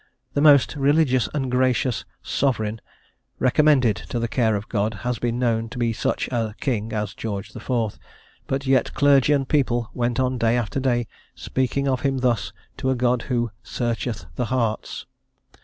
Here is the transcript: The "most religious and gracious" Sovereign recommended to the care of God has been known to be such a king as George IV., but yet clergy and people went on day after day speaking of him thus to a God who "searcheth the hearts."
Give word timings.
The 0.33 0.41
"most 0.41 0.75
religious 0.75 1.29
and 1.31 1.51
gracious" 1.51 2.05
Sovereign 2.23 2.81
recommended 3.37 3.95
to 3.97 4.17
the 4.17 4.27
care 4.27 4.55
of 4.55 4.67
God 4.67 4.95
has 5.05 5.19
been 5.19 5.37
known 5.37 5.69
to 5.69 5.77
be 5.77 5.93
such 5.93 6.27
a 6.31 6.55
king 6.59 6.91
as 6.91 7.13
George 7.13 7.55
IV., 7.55 7.71
but 8.47 8.65
yet 8.65 8.95
clergy 8.95 9.31
and 9.31 9.47
people 9.47 9.91
went 9.93 10.19
on 10.19 10.39
day 10.39 10.57
after 10.57 10.79
day 10.79 11.05
speaking 11.35 11.87
of 11.87 12.01
him 12.01 12.17
thus 12.17 12.51
to 12.77 12.89
a 12.89 12.95
God 12.95 13.21
who 13.29 13.51
"searcheth 13.61 14.25
the 14.37 14.45
hearts." 14.45 15.05